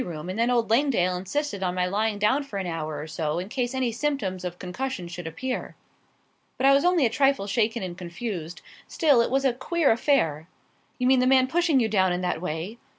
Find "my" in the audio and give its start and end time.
1.75-1.85